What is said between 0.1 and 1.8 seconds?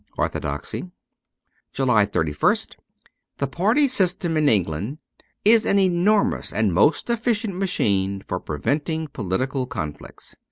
'Orthodoxy.' 234